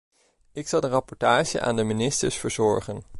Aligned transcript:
Ik 0.51 0.67
zal 0.67 0.81
de 0.81 0.87
rapportage 0.87 1.61
aan 1.61 1.75
de 1.75 1.83
ministers 1.83 2.35
verzorgen. 2.35 3.03